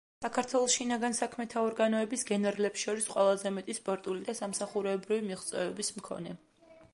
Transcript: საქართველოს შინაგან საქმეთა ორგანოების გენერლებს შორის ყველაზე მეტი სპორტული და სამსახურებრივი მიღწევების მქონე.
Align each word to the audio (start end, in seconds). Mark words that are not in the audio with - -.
საქართველოს 0.25 0.75
შინაგან 0.75 1.15
საქმეთა 1.17 1.61
ორგანოების 1.65 2.25
გენერლებს 2.29 2.85
შორის 2.87 3.09
ყველაზე 3.11 3.51
მეტი 3.59 3.77
სპორტული 3.81 4.25
და 4.31 4.37
სამსახურებრივი 4.41 5.21
მიღწევების 5.29 5.95
მქონე. 6.01 6.35